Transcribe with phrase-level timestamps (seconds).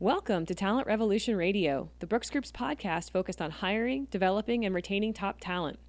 [0.00, 5.12] Welcome to Talent Revolution Radio, the Brooks Group's podcast focused on hiring, developing, and retaining
[5.12, 5.80] top talent.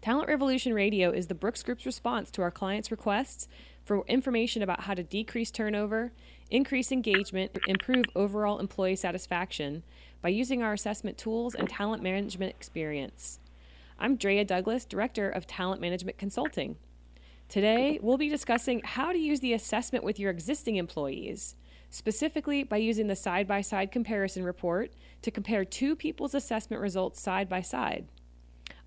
[0.00, 3.48] Talent Revolution Radio is the Brooks Group's response to our clients' requests
[3.84, 6.12] for information about how to decrease turnover,
[6.52, 9.82] increase engagement, improve overall employee satisfaction
[10.20, 13.40] by using our assessment tools and talent management experience.
[13.98, 16.76] I'm Drea Douglas, Director of Talent Management Consulting.
[17.48, 21.56] Today, we'll be discussing how to use the assessment with your existing employees,
[21.92, 27.20] specifically by using the side by side comparison report to compare two people's assessment results
[27.20, 28.06] side by side.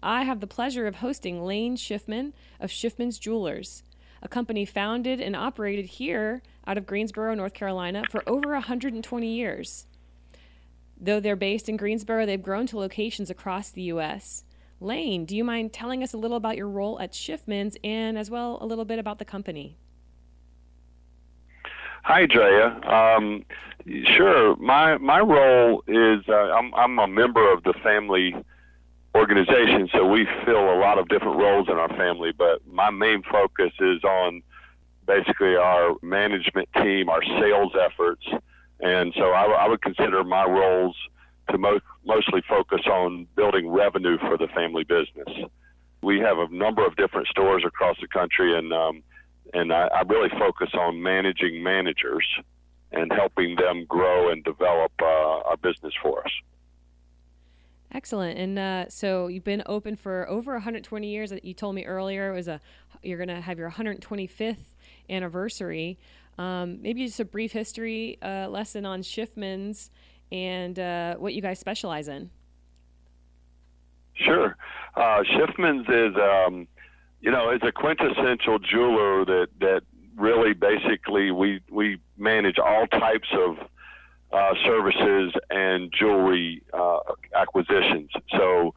[0.01, 3.83] I have the pleasure of hosting Lane Schiffman of Schiffman's Jewelers,
[4.23, 9.85] a company founded and operated here out of Greensboro, North Carolina for over 120 years.
[10.99, 14.45] Though they're based in Greensboro, they've grown to locations across the U.S.
[14.79, 18.31] Lane, do you mind telling us a little about your role at Schiffman's and as
[18.31, 19.77] well a little bit about the company?
[22.07, 22.67] Hi, Drea.
[22.85, 23.43] Um,
[24.15, 24.55] sure.
[24.57, 28.35] My my role is uh, I'm I'm a member of the family
[29.15, 32.31] organization, so we fill a lot of different roles in our family.
[32.31, 34.43] But my main focus is on
[35.07, 38.23] basically our management team, our sales efforts,
[38.81, 40.95] and so I, I would consider my roles
[41.49, 45.49] to mo- mostly focus on building revenue for the family business.
[46.03, 49.01] We have a number of different stores across the country, and um,
[49.53, 52.25] and I, I really focus on managing managers
[52.91, 56.31] and helping them grow and develop uh, our business for us.
[57.91, 58.37] Excellent.
[58.37, 61.31] And uh, so you've been open for over 120 years.
[61.43, 62.59] You told me earlier it was a
[63.03, 64.57] you're going to have your 125th
[65.09, 65.97] anniversary.
[66.37, 69.91] Um, maybe just a brief history uh, lesson on Schiffman's
[70.31, 72.29] and uh, what you guys specialize in.
[74.15, 74.57] Sure.
[74.95, 76.67] Uh, Schiffman's is, um,
[77.25, 79.81] you know, it's a quintessential jeweler that, that
[80.15, 83.57] really basically we, we manage all types of
[84.31, 86.99] uh, services and jewelry uh,
[87.35, 88.11] acquisitions.
[88.29, 88.75] So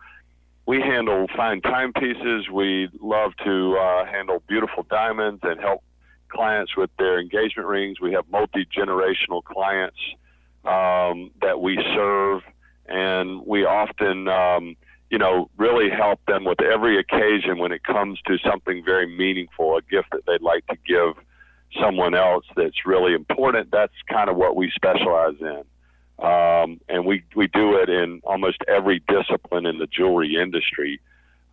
[0.65, 2.49] we handle fine timepieces.
[2.49, 5.85] We love to uh, handle beautiful diamonds and help
[6.31, 8.01] clients with their engagement rings.
[8.01, 9.99] We have multi generational clients
[10.65, 12.41] um, that we serve,
[12.87, 14.75] and we often, um,
[15.11, 19.77] you know, really help them with every occasion when it comes to something very meaningful,
[19.77, 21.15] a gift that they'd like to give
[21.81, 23.71] someone else that's really important.
[23.71, 25.63] That's kind of what we specialize in.
[26.25, 31.01] Um, and we, we do it in almost every discipline in the jewelry industry.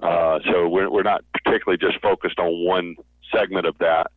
[0.01, 2.95] Uh, so we're, we're not particularly just focused on one
[3.31, 4.11] segment of that.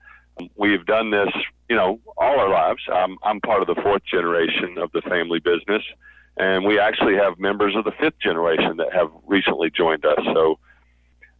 [0.56, 1.28] We've done this,
[1.68, 2.82] you know, all our lives.
[2.92, 5.82] I'm, I'm part of the fourth generation of the family business,
[6.38, 10.18] and we actually have members of the fifth generation that have recently joined us.
[10.32, 10.58] So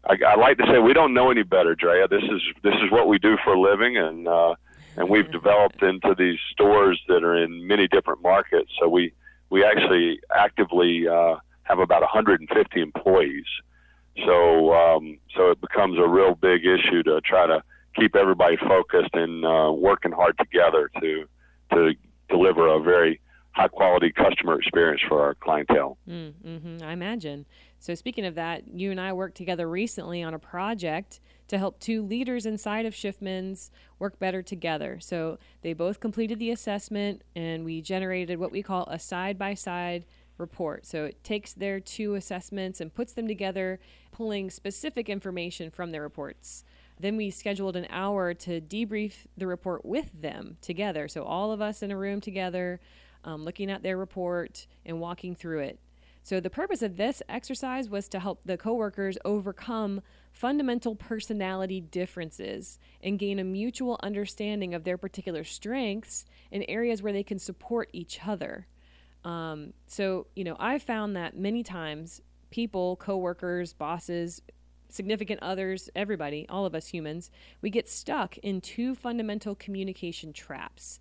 [0.05, 2.09] I, I like to say we don't know any better, Drea.
[2.09, 4.55] This is this is what we do for a living, and uh,
[4.97, 8.71] and we've developed into these stores that are in many different markets.
[8.81, 9.13] So we
[9.51, 13.47] we actually actively uh, have about 150 employees.
[14.27, 17.63] So um, so it becomes a real big issue to try to
[17.95, 21.29] keep everybody focused and uh, working hard together to
[21.73, 21.95] to
[22.29, 23.21] deliver a very
[23.59, 25.99] high quality customer experience for our clientele.
[26.09, 27.45] Mm, mm-hmm, I imagine.
[27.81, 31.81] So speaking of that, you and I worked together recently on a project to help
[31.81, 34.99] two leaders inside of Schiffman's work better together.
[35.01, 39.55] So they both completed the assessment, and we generated what we call a side by
[39.55, 40.05] side
[40.37, 40.87] report.
[40.87, 43.81] So it takes their two assessments and puts them together,
[44.13, 46.65] pulling specific information from their reports.
[47.01, 51.09] Then we scheduled an hour to debrief the report with them together.
[51.09, 52.81] So all of us in a room together,
[53.29, 55.79] um, looking at their report and walking through it.
[56.23, 60.01] So the purpose of this exercise was to help the coworkers overcome
[60.33, 67.13] fundamental personality differences and gain a mutual understanding of their particular strengths and areas where
[67.13, 68.67] they can support each other.
[69.25, 74.41] Um, so, you know, I found that many times people, coworkers, bosses,
[74.89, 81.01] significant others, everybody, all of us humans, we get stuck in two fundamental communication traps.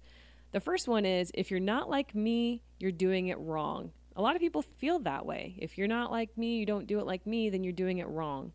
[0.51, 3.91] The first one is if you're not like me, you're doing it wrong.
[4.15, 5.55] A lot of people feel that way.
[5.59, 8.07] If you're not like me, you don't do it like me, then you're doing it
[8.07, 8.51] wrong.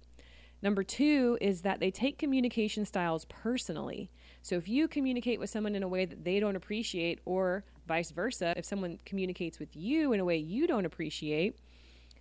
[0.62, 4.10] Number two is that they take communication styles personally.
[4.42, 8.10] So if you communicate with someone in a way that they don't appreciate, or vice
[8.10, 11.58] versa, if someone communicates with you in a way you don't appreciate,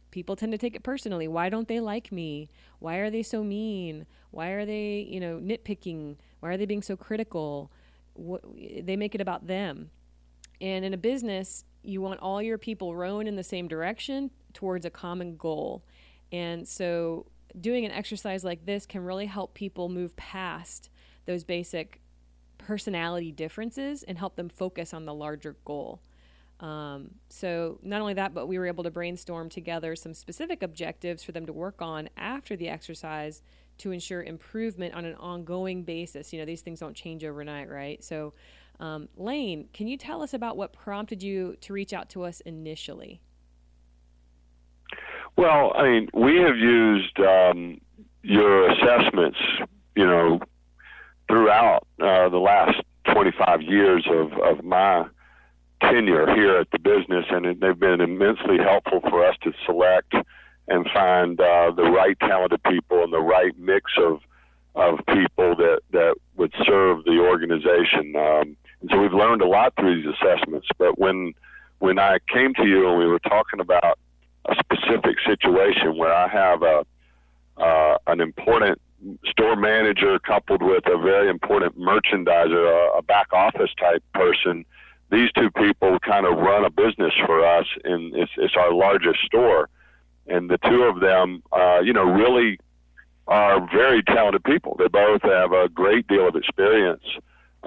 [0.09, 1.27] people tend to take it personally.
[1.27, 2.49] Why don't they like me?
[2.79, 4.05] Why are they so mean?
[4.31, 6.17] Why are they, you know, nitpicking?
[6.39, 7.71] Why are they being so critical?
[8.13, 9.89] What, they make it about them.
[10.59, 14.85] And in a business, you want all your people rowing in the same direction towards
[14.85, 15.83] a common goal.
[16.31, 17.25] And so
[17.59, 20.89] doing an exercise like this can really help people move past
[21.25, 22.01] those basic
[22.57, 26.01] personality differences and help them focus on the larger goal.
[26.59, 31.23] Um, so not only that, but we were able to brainstorm together some specific objectives
[31.23, 33.41] for them to work on after the exercise
[33.81, 36.31] to ensure improvement on an ongoing basis.
[36.31, 38.03] You know, these things don't change overnight, right?
[38.03, 38.33] So,
[38.79, 42.41] um, Lane, can you tell us about what prompted you to reach out to us
[42.41, 43.21] initially?
[45.37, 47.79] Well, I mean, we have used um,
[48.21, 49.39] your assessments,
[49.95, 50.39] you know,
[51.27, 52.81] throughout uh, the last
[53.13, 55.05] 25 years of, of my
[55.81, 60.13] tenure here at the business, and they've been immensely helpful for us to select
[60.67, 64.19] and find uh, the right talented people and the right mix of
[64.73, 68.15] of people that that would serve the organization.
[68.15, 70.67] Um, and so we've learned a lot through these assessments.
[70.77, 71.33] But when
[71.79, 73.99] when I came to you and we were talking about
[74.45, 76.85] a specific situation where I have a
[77.57, 78.79] uh, an important
[79.27, 84.65] store manager coupled with a very important merchandiser, a, a back office type person.
[85.11, 89.19] These two people kind of run a business for us, and it's, it's our largest
[89.25, 89.69] store.
[90.27, 92.59] And the two of them, uh, you know, really
[93.27, 94.75] are very talented people.
[94.77, 97.03] They both have a great deal of experience,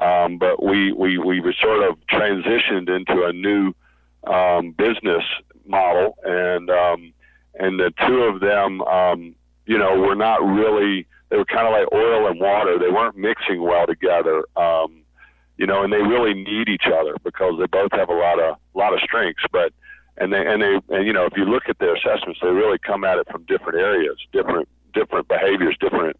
[0.00, 3.72] um, but we, we, we sort of transitioned into a new
[4.26, 5.24] um, business
[5.66, 7.12] model, and um,
[7.58, 9.34] and the two of them, um,
[9.66, 11.06] you know, were not really.
[11.30, 12.78] They were kind of like oil and water.
[12.78, 14.44] They weren't mixing well together.
[14.56, 15.02] Um,
[15.56, 18.56] you know, and they really need each other because they both have a lot of
[18.74, 19.44] lot of strengths.
[19.52, 19.72] But
[20.16, 22.78] and they and they and you know, if you look at their assessments, they really
[22.78, 26.16] come at it from different areas, different different behaviors, different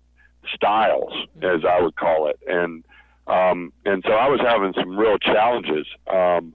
[0.52, 1.12] styles,
[1.42, 2.38] as I would call it.
[2.46, 2.84] And
[3.26, 5.86] um, and so I was having some real challenges.
[6.12, 6.54] Um,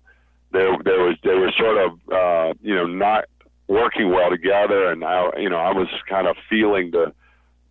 [0.51, 3.25] there there was they were sort of uh, you know not
[3.67, 7.13] working well together, and I you know I was kind of feeling the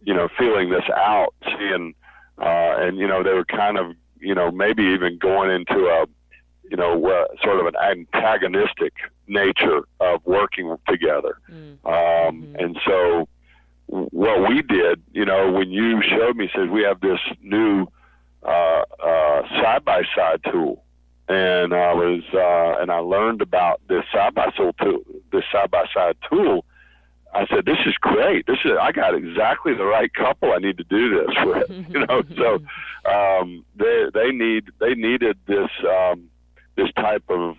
[0.03, 1.95] you know feeling this out, seeing
[2.39, 6.07] uh, and you know they were kind of you know maybe even going into a
[6.71, 8.95] you know sort of an antagonistic
[9.29, 11.73] nature of working together, mm.
[11.85, 12.57] um, mm-hmm.
[12.57, 13.29] and so
[13.87, 17.87] what we did, you know, when you showed me, says we have this new
[18.45, 20.85] side by side tool
[21.29, 25.71] and I was uh, and I learned about this side by side tool, this side
[25.71, 26.65] by side tool.
[27.35, 28.47] I said, "This is great.
[28.47, 32.07] This is I got exactly the right couple I need to do this with." you
[32.07, 32.55] know, so
[33.11, 36.31] um, they they need they needed this um,
[36.77, 37.57] this type of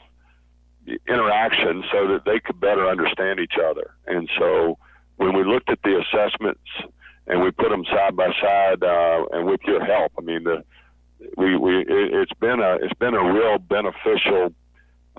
[1.07, 3.91] interaction so that they could better understand each other.
[4.07, 4.77] And so
[5.17, 6.61] when we looked at the assessments
[7.27, 10.63] and we put them side by side, uh, and with your help, I mean the
[11.37, 14.53] we we it, has been a it's been a real beneficial,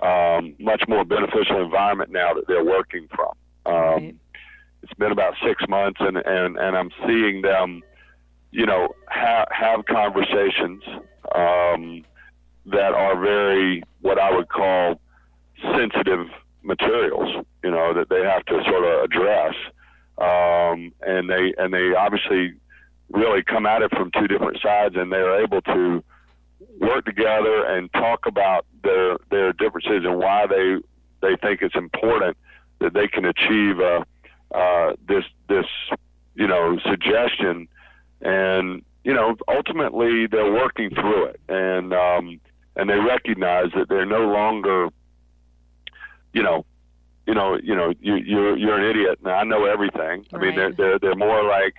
[0.01, 3.31] um, much more beneficial environment now that they're working from.
[3.65, 4.15] Um, right.
[4.83, 7.81] It's been about six months, and and and I'm seeing them,
[8.51, 10.83] you know, have have conversations
[11.35, 12.03] um,
[12.65, 14.99] that are very what I would call
[15.61, 16.27] sensitive
[16.63, 17.45] materials.
[17.63, 19.55] You know that they have to sort of address,
[20.17, 22.53] um, and they and they obviously
[23.09, 26.03] really come at it from two different sides, and they're able to
[26.79, 30.77] work together and talk about their their differences and why they
[31.21, 32.37] they think it's important
[32.79, 34.03] that they can achieve uh,
[34.55, 35.65] uh, this this
[36.35, 37.67] you know suggestion,
[38.21, 42.39] and you know ultimately they're working through it, and um,
[42.75, 44.89] and they recognize that they're no longer
[46.33, 46.65] you know
[47.27, 50.25] you know, you know, you, you're you're an idiot, and I know everything.
[50.31, 50.33] Right.
[50.33, 51.75] I mean, they're they're they're more like,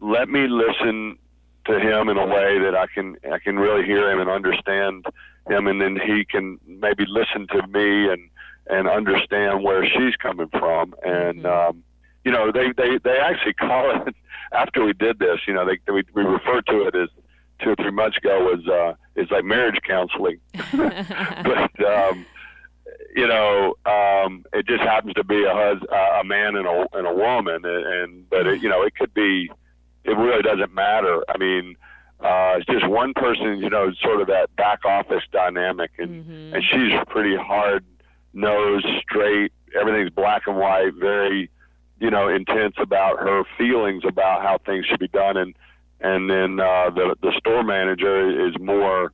[0.00, 1.18] let me listen
[1.64, 5.06] to him in a way that I can I can really hear him and understand
[5.48, 8.28] him, and then he can maybe listen to me and
[8.68, 10.94] and understand where she's coming from.
[11.02, 11.68] And mm-hmm.
[11.70, 11.82] um,
[12.24, 14.14] you know, they they they actually call it
[14.52, 15.40] after we did this.
[15.48, 17.08] You know, they we we refer to it as
[17.60, 20.38] two or three months ago was uh, is like marriage counseling,
[20.72, 21.84] but.
[21.84, 22.26] um
[23.14, 27.06] you know, um, it just happens to be a hus- a man and a and
[27.06, 29.50] a woman, and, and but it, you know, it could be
[30.04, 31.22] it really doesn't matter.
[31.28, 31.76] I mean,
[32.20, 36.54] uh, it's just one person, you know, sort of that back office dynamic, and mm-hmm.
[36.54, 37.84] and she's pretty hard
[38.32, 39.52] nosed, straight.
[39.78, 41.50] Everything's black and white, very,
[42.00, 45.54] you know, intense about her feelings about how things should be done, and
[46.00, 49.12] and then uh, the the store manager is more,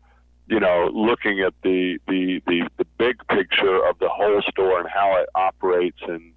[0.52, 4.88] you know, looking at the the the, the big picture of the whole store and
[4.88, 6.32] how it operates and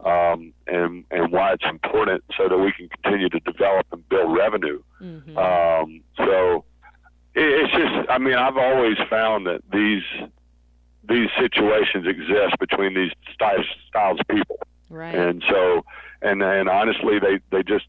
[0.00, 4.34] um, and and why it's important so that we can continue to develop and build
[4.34, 4.82] revenue.
[5.02, 5.36] Mm-hmm.
[5.36, 6.64] Um, so
[7.34, 10.04] it, it's just, I mean, I've always found that these
[11.06, 15.14] these situations exist between these styles, styles of people, right?
[15.14, 15.84] And so,
[16.22, 17.84] and and honestly, they they just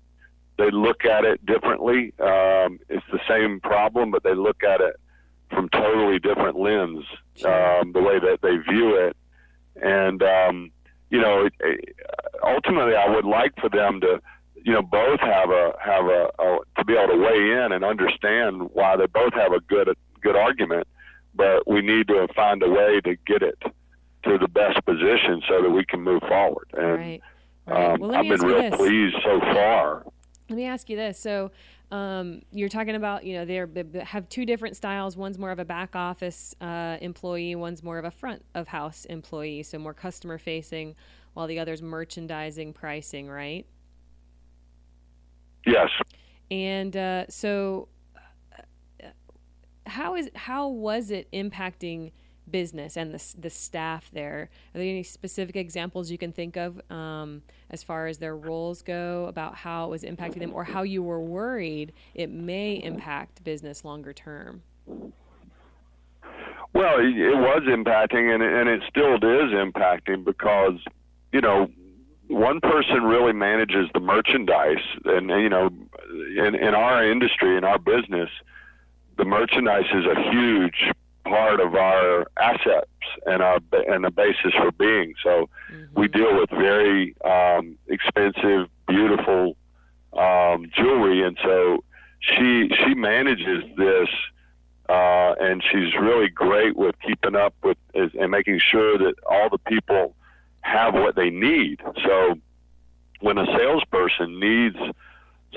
[0.57, 2.13] they look at it differently.
[2.19, 4.99] Um, it's the same problem, but they look at it
[5.49, 7.05] from totally different lens.
[7.45, 9.15] Um, the way that they view it
[9.81, 10.71] and um,
[11.09, 11.95] you know, it, it,
[12.43, 14.21] ultimately, I would like for them to,
[14.55, 17.83] you know, both have a have a, a to be able to weigh in and
[17.83, 20.87] understand why they both have a good a good argument,
[21.33, 23.59] but we need to find a way to get it
[24.23, 26.67] to the best position so that we can move forward.
[26.73, 27.21] And right.
[27.65, 27.91] Right.
[27.91, 28.75] Um, well, I've been real this.
[28.75, 30.03] pleased so far.
[30.49, 31.19] Let me ask you this.
[31.19, 31.51] So,
[31.91, 35.17] um, you're talking about, you know, they have two different styles.
[35.17, 39.05] One's more of a back office uh, employee, one's more of a front of house
[39.05, 40.95] employee, so more customer facing,
[41.33, 43.65] while the other's merchandising, pricing, right?
[45.65, 45.89] Yes.
[46.51, 47.87] And uh, so,
[49.03, 49.07] uh,
[49.87, 52.11] how is how was it impacting
[52.51, 54.49] business and the the staff there?
[54.73, 58.81] Are there any specific examples you can think of um, as far as their roles
[58.81, 63.43] go about how it was impacting them, or how you were worried it may impact
[63.43, 64.61] business longer term?
[66.73, 70.79] Well, it, was impacting, and it, and it still is impacting because
[71.31, 71.69] you know
[72.27, 75.69] one person really manages the merchandise, and you know,
[76.37, 78.29] in in our industry, in our business,
[79.17, 80.91] the merchandise is a huge
[81.29, 82.89] part of our assets
[83.25, 85.13] and our and the basis for being.
[85.23, 85.49] So
[85.95, 89.55] we deal with very um, expensive, beautiful
[90.13, 91.83] um, jewelry, and so
[92.19, 94.09] she she manages this,
[94.89, 99.49] uh, and she's really great with keeping up with is, and making sure that all
[99.49, 100.15] the people
[100.61, 101.79] have what they need.
[102.05, 102.35] So
[103.21, 104.77] when a salesperson needs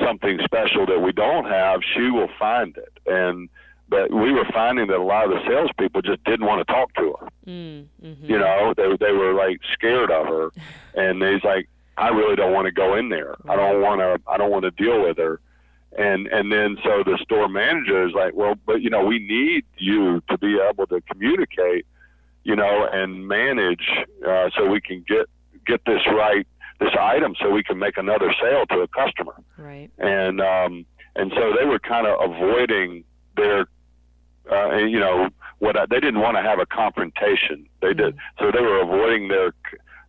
[0.01, 2.93] something special that we don't have, she will find it.
[3.07, 3.49] And
[3.93, 6.89] but we were finding that a lot of the salespeople just didn't want to talk
[6.95, 7.29] to her.
[7.47, 10.47] Mm, hmm You know, they they were like scared of her,
[10.95, 11.69] and he's like,
[11.99, 13.35] I really don't want to go in there.
[13.49, 14.11] I don't want to.
[14.33, 15.41] I don't want to deal with her.
[15.99, 19.65] And and then so the store manager is like, well, but you know, we need
[19.77, 21.85] you to be able to communicate,
[22.45, 23.87] you know, and manage
[24.27, 25.27] uh, so we can get
[25.67, 26.47] get this right,
[26.81, 29.91] this item, so we can make another sale to a customer Right.
[29.99, 33.05] and um, and so they were kind of avoiding
[33.37, 33.67] their,
[34.51, 37.67] uh, you know, what I, they didn't want to have a confrontation.
[37.81, 39.53] They did, so they were avoiding their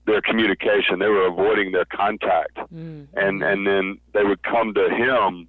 [0.06, 1.00] their communication.
[1.00, 3.08] They were avoiding their contact, Mm.
[3.16, 5.48] and and then they would come to him,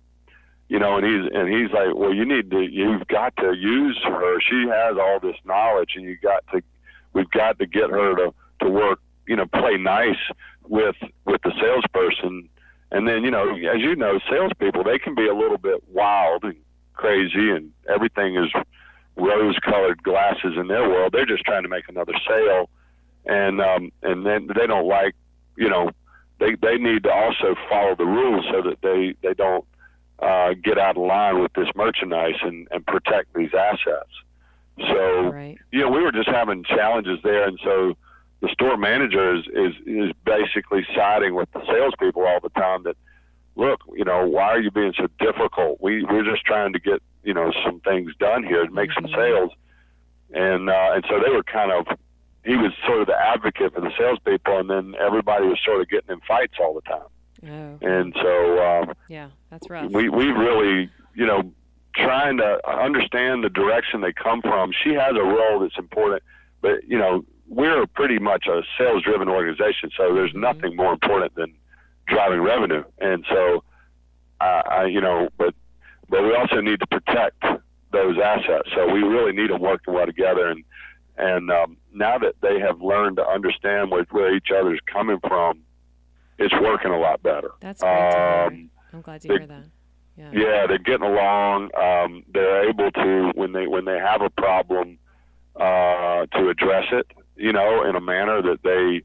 [0.69, 3.99] you know, and he's and he's like, well, you need to, you've got to use
[4.05, 4.41] her.
[4.41, 6.63] She has all this knowledge, and you got to,
[7.15, 10.19] we've got to get her to to work, you know, play nice
[10.69, 12.49] with with the salesperson
[12.91, 16.45] and then, you know, as you know, salespeople, they can be a little bit wild
[16.45, 16.55] and
[16.93, 18.49] crazy and everything is
[19.17, 21.13] rose colored glasses in their world.
[21.13, 22.69] They're just trying to make another sale.
[23.27, 25.15] And, um, and then they don't like,
[25.57, 25.91] you know,
[26.41, 29.65] they, they need to also follow the rules so that they, they don't,
[30.21, 34.11] uh, get out of line with this merchandise and, and protect these assets.
[34.79, 35.59] So, Right.
[35.71, 37.95] you know, we were just having challenges there, and so
[38.41, 42.83] the store manager is is, is basically siding with the salespeople all the time.
[42.83, 42.97] That
[43.55, 45.79] look, you know, why are you being so difficult?
[45.81, 49.51] We we're just trying to get you know some things done here make some sales,
[50.33, 51.87] and uh, and so they were kind of.
[52.45, 55.89] He was sort of the advocate for the salespeople, and then everybody was sort of
[55.89, 57.09] getting in fights all the time.
[57.47, 57.79] Oh.
[57.87, 59.91] And so um, yeah, that's rough.
[59.91, 61.51] we we really you know
[61.97, 64.73] trying to understand the direction they come from.
[64.85, 66.23] She has a role that's important,
[66.61, 70.41] but you know we're pretty much a sales driven organization, so there's Mhm.
[70.41, 71.55] nothing more important than
[72.09, 72.85] driving revenue.
[72.99, 73.65] And so
[74.41, 75.55] I, I you know but
[76.09, 77.43] but we also need to protect
[77.93, 78.69] those assets.
[78.75, 80.65] So we really need them working well together and
[81.17, 85.61] and um, now that they have learned to understand where, where each other's coming from,
[86.41, 87.53] it's working a lot better.
[87.61, 87.93] That's great.
[87.93, 89.65] Um, I'm glad to they- hear that.
[90.17, 90.31] Yeah.
[90.33, 91.71] yeah, they're getting along.
[91.77, 94.99] Um, they're able to when they when they have a problem
[95.57, 97.07] uh, to address it.
[97.37, 99.03] You know, in a manner that they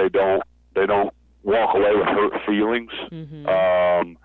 [0.00, 0.42] they don't
[0.76, 2.92] they don't walk away with hurt feelings.
[3.10, 3.46] Mm-hmm.
[3.48, 4.16] Um,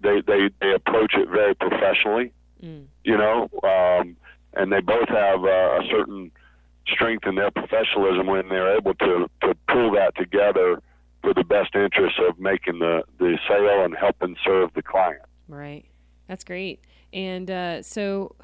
[0.00, 2.32] they they they approach it very professionally.
[2.62, 2.84] mm.
[3.04, 4.16] You know, um,
[4.54, 6.30] and they both have uh, a certain
[6.86, 10.82] strength in their professionalism when they're able to to pull that together
[11.22, 15.22] for the best interest of making the the sale and helping serve the client.
[15.48, 15.84] Right.
[16.26, 16.84] That's great.
[17.12, 18.36] And uh, so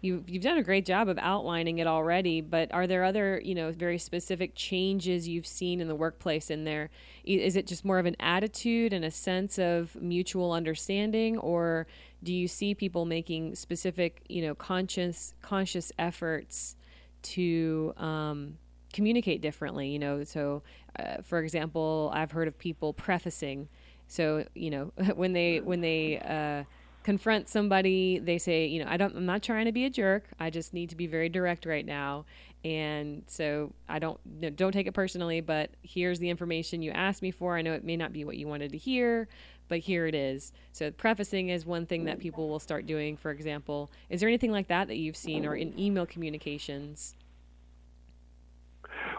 [0.00, 3.54] you you've done a great job of outlining it already, but are there other, you
[3.54, 6.90] know, very specific changes you've seen in the workplace in there?
[7.24, 11.86] Is it just more of an attitude and a sense of mutual understanding or
[12.22, 16.76] do you see people making specific, you know, conscious conscious efforts
[17.20, 18.58] to um,
[18.92, 20.62] communicate differently, you know, so
[20.98, 23.68] uh, for example, I've heard of people prefacing
[24.08, 26.64] so you know when they when they uh,
[27.02, 30.24] confront somebody, they say, you know, I don't, I'm not trying to be a jerk.
[30.38, 32.26] I just need to be very direct right now.
[32.64, 34.18] And so I don't,
[34.56, 37.56] don't take it personally, but here's the information you asked me for.
[37.56, 39.28] I know it may not be what you wanted to hear,
[39.68, 40.52] but here it is.
[40.72, 43.90] So prefacing is one thing that people will start doing, for example.
[44.10, 47.14] Is there anything like that that you've seen or in email communications?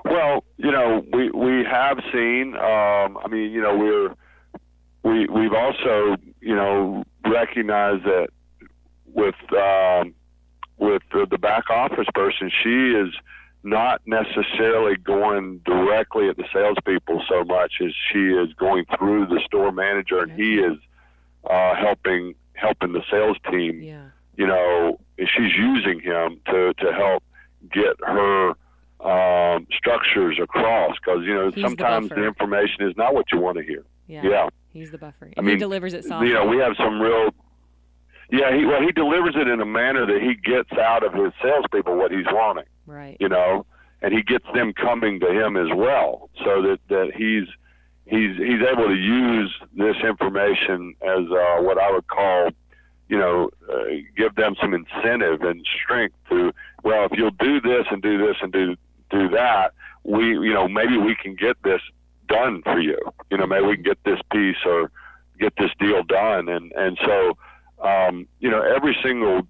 [0.04, 2.56] Well, you know, we we have seen.
[2.56, 4.16] Um, I mean, you know, we're
[5.04, 8.29] we we've also you know recognize that
[9.13, 10.13] with um,
[10.77, 13.13] with the, the back office person, she is
[13.63, 19.41] not necessarily going directly at the salespeople so much as she is going through the
[19.46, 20.77] store manager, and he is
[21.50, 23.81] uh, helping helping the sales team.
[23.81, 24.08] Yeah.
[24.38, 27.24] You know, she's using him to to help
[27.72, 28.53] get her
[29.01, 33.39] um, structures across because you know He's sometimes the the, information is not what you
[33.39, 33.84] want to hear.
[34.08, 34.22] Yeah.
[34.24, 34.50] Yeah.
[34.72, 35.32] He's the buffer.
[35.36, 36.30] And I he delivers it softly.
[36.30, 37.34] You know, we have some real.
[38.32, 41.34] Yeah, he well he delivers it in a manner that he gets out of his
[41.42, 42.66] salespeople what he's wanting.
[42.86, 43.18] right.
[43.20, 43.66] You know,
[44.02, 47.48] and he gets them coming to him as well, so that that he's
[48.06, 52.50] he's he's able to use this information as uh, what I would call,
[53.08, 53.84] you know, uh,
[54.16, 56.54] give them some incentive and strength to.
[56.84, 58.76] Well, if you'll do this and do this and do
[59.10, 59.74] do that,
[60.04, 61.82] we you know maybe we can get this
[62.28, 63.00] done for you.
[63.30, 64.92] You know, maybe we can get this piece or
[65.40, 67.38] get this deal done, and and so
[67.84, 69.48] um, you know every single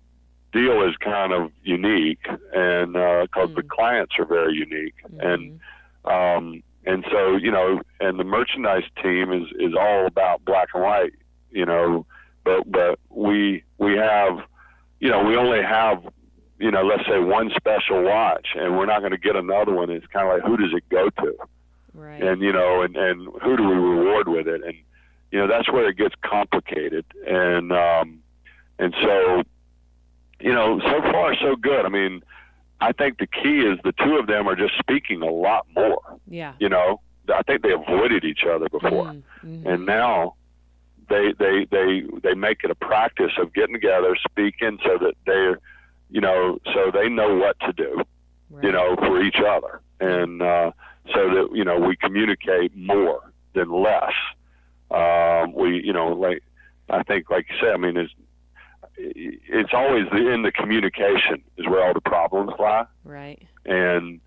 [0.52, 3.70] deal is kind of unique, and because the Mm.
[3.70, 5.60] clients are very unique, and
[6.06, 6.12] Mhm.
[6.12, 10.84] um, and so you know, and the merchandise team is is all about black and
[10.84, 11.14] white,
[11.52, 12.06] you know,
[12.44, 14.40] but but we we have,
[15.00, 16.04] you know, we only have,
[16.60, 19.90] you know, let's say one special watch, and we're not going to get another one.
[19.90, 21.36] It's kind of like who does it go to,
[21.94, 22.22] right.
[22.22, 24.76] and you know, and and who do we reward with it, and
[25.32, 28.20] you know that's where it gets complicated, and um,
[28.78, 29.44] and so,
[30.40, 31.86] you know, so far so good.
[31.86, 32.24] I mean.
[32.82, 36.00] I think the key is the two of them are just speaking a lot more
[36.30, 36.54] yeah.
[36.60, 39.66] you know i think they avoided each other before Mm, mhm.
[39.66, 40.36] and now
[41.10, 45.60] they they they they make it a practice of getting together speaking so that they're
[46.10, 48.02] you know so they know what to do
[48.50, 48.64] right.
[48.64, 50.72] you know for each other and uh
[51.14, 54.14] so that you know we communicate more than less
[54.92, 56.42] um we you know like
[56.90, 58.14] i think like you said i mean it's
[58.98, 63.42] it's always the, in the communication is where all the problems lie Right.
[63.66, 64.20] and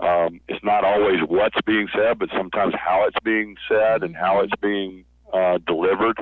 [0.00, 4.34] um, it's not always what's being said, but sometimes how it's being said and how
[4.36, 4.44] Mhm.
[4.44, 6.16] it's being uh, delivered.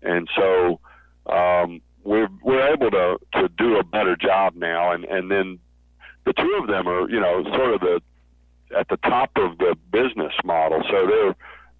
[0.00, 0.78] And so
[1.26, 4.92] um, we're we're able to to do a better job now.
[4.92, 5.58] And and then
[6.24, 8.00] the two of them are you know sort of the
[8.76, 11.34] at the top of the business model, so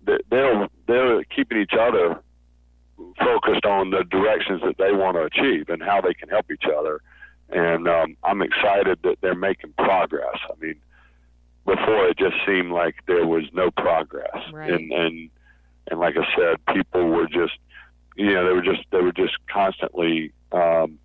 [0.04, 2.20] they're they're they're, keeping each other
[3.18, 6.64] focused on the directions that they want to achieve and how they can help each
[6.64, 7.00] other
[7.52, 10.36] and um, I'm excited that they're making progress.
[10.48, 10.76] I mean,
[11.66, 14.70] before it just seemed like there was no progress, Right.
[14.70, 15.30] and and
[15.90, 17.58] and like I said, people were just,
[18.16, 20.98] you know, they were just they were just constantly, um,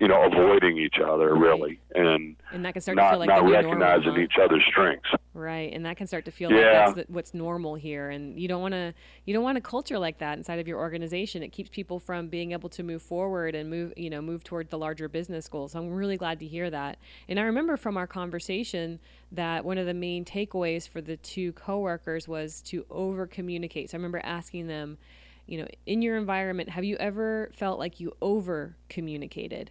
[0.00, 1.40] you know, avoiding each other Right.
[1.40, 4.20] really, and And that can start to not feel like not recognizing normal, huh?
[4.20, 5.10] each other's strengths.
[5.34, 6.86] Right, and that can start to feel Yeah.
[6.86, 9.98] like that's what's normal here, and you don't want to you don't want a culture
[9.98, 11.42] like that inside of your organization.
[11.42, 14.70] It keeps people from being able to move forward and move you know move toward
[14.70, 15.72] the larger business goals.
[15.72, 16.98] So I'm really glad to hear that.
[17.28, 19.00] And I remember from our conversation
[19.32, 23.90] that one of the main takeaways for the two coworkers was to over communicate.
[23.90, 24.98] So I remember asking them,
[25.46, 29.70] you know, in your environment, have you ever felt like you over communicated?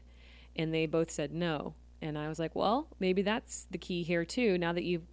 [0.57, 1.75] And they both said no.
[2.01, 4.57] And I was like, well, maybe that's the key here too.
[4.57, 5.05] Now that you've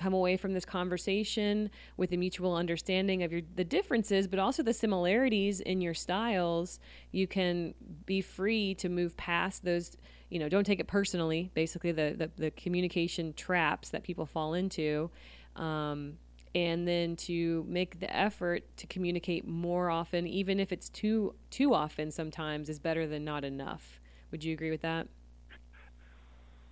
[0.00, 4.62] come away from this conversation with a mutual understanding of your the differences but also
[4.62, 6.80] the similarities in your styles
[7.12, 7.74] you can
[8.06, 9.98] be free to move past those
[10.30, 14.54] you know don't take it personally basically the the, the communication traps that people fall
[14.54, 15.10] into
[15.56, 16.14] um,
[16.54, 21.74] and then to make the effort to communicate more often even if it's too too
[21.74, 23.99] often sometimes is better than not enough
[24.30, 25.06] would you agree with that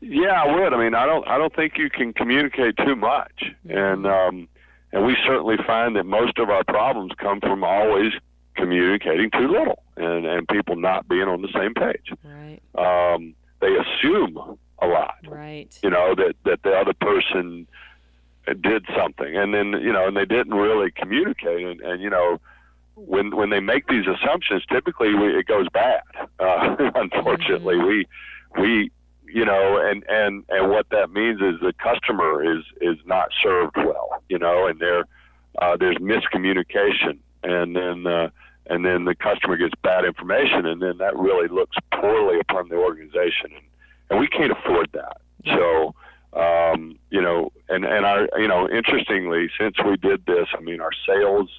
[0.01, 0.73] Yeah, I would.
[0.73, 1.27] I mean, I don't.
[1.27, 4.49] I don't think you can communicate too much, and um,
[4.93, 8.13] and we certainly find that most of our problems come from always
[8.55, 12.13] communicating too little, and and people not being on the same page.
[12.25, 17.67] right Um, they assume a lot, right you know, that that the other person
[18.61, 22.41] did something, and then you know, and they didn't really communicate, and, and you know.
[23.07, 26.03] When when they make these assumptions, typically we, it goes bad.
[26.39, 28.07] Uh, unfortunately, we
[28.59, 28.91] we
[29.27, 33.77] you know, and and and what that means is the customer is is not served
[33.77, 35.05] well, you know, and there
[35.61, 38.31] uh, there's miscommunication, and then uh,
[38.67, 42.77] and then the customer gets bad information, and then that really looks poorly upon the
[42.77, 43.65] organization, and
[44.11, 45.19] and we can't afford that.
[45.47, 45.95] So,
[46.33, 50.81] um, you know, and and our you know, interestingly, since we did this, I mean,
[50.81, 51.51] our sales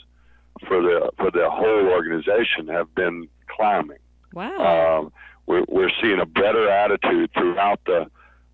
[0.67, 3.97] for the for the whole organization have been climbing.
[4.33, 4.99] Wow.
[5.01, 5.13] Um,
[5.45, 8.07] we're we're seeing a better attitude throughout the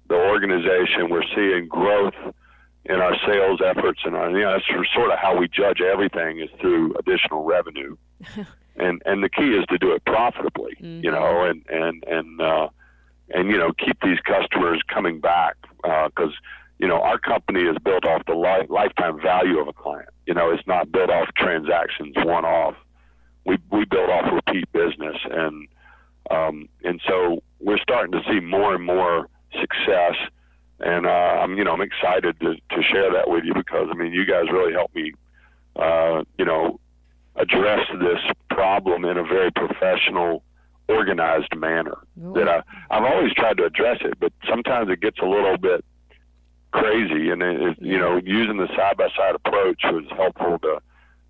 [0.08, 1.10] the organization.
[1.10, 2.14] We're seeing growth
[2.86, 6.40] in our sales efforts, and our, you know, that's sort of how we judge everything
[6.40, 7.98] is through additional revenue.
[8.78, 11.04] and and the key is to do it profitably, Mhm.
[11.04, 12.68] you know, and and and uh,
[13.34, 16.34] and you know keep these customers coming back because
[16.80, 20.10] you know our company is built off the li- lifetime value of a client.
[20.26, 22.76] You know, it's not built off transactions one off.
[23.46, 25.68] We we build off repeat business, and
[26.32, 29.28] um, and so we're starting to see more and more
[29.60, 30.16] success.
[30.80, 33.96] And uh, I'm you know I'm excited to to share that with you because I
[33.96, 35.14] mean you guys really helped me,
[35.76, 36.80] uh, you know,
[37.36, 40.44] address this problem in a very professional,
[40.90, 41.98] organized manner.
[42.34, 45.86] That I I've always tried to address it, but sometimes it gets a little bit
[46.72, 50.80] crazy, and it, it, you know using the side by side approach was helpful to,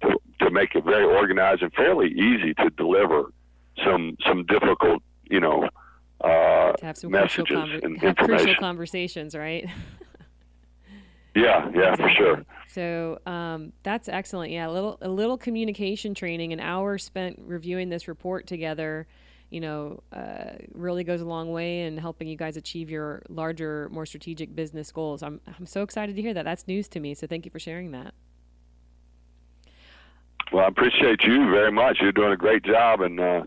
[0.01, 3.31] to to make it very organized and fairly easy to deliver
[3.83, 5.69] some some difficult you know
[6.21, 9.67] uh, to have some crucial, messages conver- and have crucial conversations, right?
[11.35, 12.45] yeah, yeah, for sure.
[12.69, 14.51] So um, that's excellent.
[14.51, 19.07] Yeah, a little a little communication training, an hour spent reviewing this report together.
[19.49, 23.89] You know, uh, really goes a long way in helping you guys achieve your larger,
[23.91, 25.23] more strategic business goals.
[25.23, 26.45] I'm I'm so excited to hear that.
[26.45, 27.13] That's news to me.
[27.13, 28.13] So thank you for sharing that.
[30.51, 31.97] Well, I appreciate you very much.
[32.01, 33.43] You're doing a great job, and uh,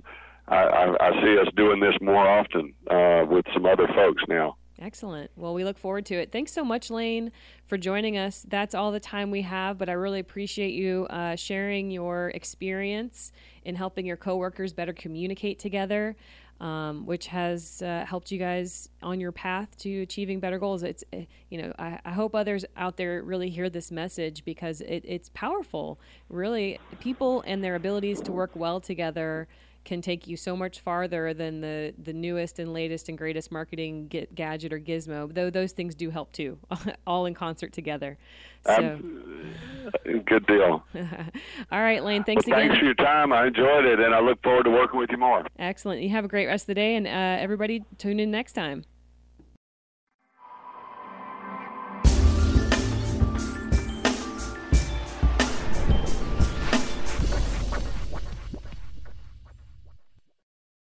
[0.49, 4.57] I, I, I see us doing this more often uh, with some other folks now.
[4.81, 5.31] Excellent.
[5.35, 6.31] Well, we look forward to it.
[6.31, 7.33] Thanks so much, Lane,
[7.67, 8.45] for joining us.
[8.47, 13.33] That's all the time we have, but I really appreciate you uh, sharing your experience
[13.69, 16.17] in helping your coworkers better communicate together,
[16.59, 20.83] um, which has uh, helped you guys on your path to achieving better goals.
[20.83, 21.19] It's, uh,
[21.51, 25.31] you know, I, I hope others out there really hear this message because it, it's
[25.35, 26.01] powerful.
[26.31, 29.47] Really, people and their abilities to work well together
[29.89, 34.07] can take you so much farther than the the newest and latest and greatest marketing
[34.09, 35.33] get, gadget or gizmo.
[35.33, 36.59] Though those things do help too,
[37.07, 38.19] all in concert together.
[38.67, 39.55] So, Um,
[40.27, 40.85] Good deal.
[41.73, 42.23] all right, Lane.
[42.23, 42.69] Thanks well, again.
[42.69, 43.33] thanks for your time.
[43.33, 45.47] I enjoyed it, and I look forward to working with you more.
[45.59, 46.03] Excellent.
[46.03, 48.85] You have a great rest of the day, and uh, everybody tune in next time.